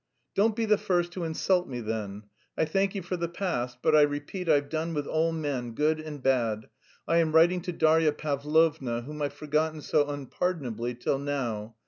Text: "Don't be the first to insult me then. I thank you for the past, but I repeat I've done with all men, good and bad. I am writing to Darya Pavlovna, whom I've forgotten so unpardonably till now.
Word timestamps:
"Don't 0.33 0.55
be 0.55 0.65
the 0.65 0.79
first 0.79 1.11
to 1.11 1.23
insult 1.23 1.67
me 1.69 1.79
then. 1.79 2.23
I 2.57 2.65
thank 2.65 2.95
you 2.95 3.03
for 3.03 3.17
the 3.17 3.27
past, 3.29 3.77
but 3.83 3.95
I 3.95 4.01
repeat 4.01 4.49
I've 4.49 4.67
done 4.67 4.95
with 4.95 5.05
all 5.05 5.31
men, 5.31 5.73
good 5.75 5.99
and 5.99 6.23
bad. 6.23 6.69
I 7.07 7.17
am 7.17 7.33
writing 7.33 7.61
to 7.61 7.71
Darya 7.71 8.13
Pavlovna, 8.13 9.01
whom 9.03 9.21
I've 9.21 9.33
forgotten 9.35 9.79
so 9.83 10.09
unpardonably 10.09 10.95
till 10.95 11.19
now. 11.19 11.75